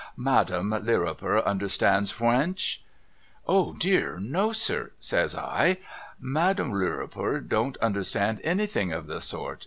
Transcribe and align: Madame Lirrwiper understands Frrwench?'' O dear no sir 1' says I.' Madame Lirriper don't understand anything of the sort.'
Madame 0.17 0.71
Lirrwiper 0.71 1.43
understands 1.45 2.11
Frrwench?'' 2.11 2.79
O 3.55 3.73
dear 3.73 4.17
no 4.19 4.51
sir 4.51 4.81
1' 4.85 4.89
says 4.99 5.35
I.' 5.35 5.77
Madame 6.39 6.71
Lirriper 6.73 7.39
don't 7.47 7.77
understand 7.77 8.41
anything 8.43 8.91
of 8.91 9.05
the 9.05 9.21
sort.' 9.21 9.59